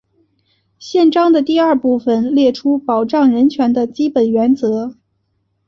[0.79, 4.95] 宪章的第二部分列出保障人权的基本原则。